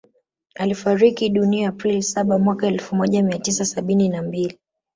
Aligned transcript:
Alifariki 0.55 1.29
dunia 1.29 1.69
April 1.69 2.01
saba 2.01 2.39
mwaka 2.39 2.67
elfu 2.67 2.95
moja 2.95 3.23
mia 3.23 3.39
tisa 3.39 3.65
sabini 3.65 4.09
na 4.09 4.21
mbili 4.21 4.59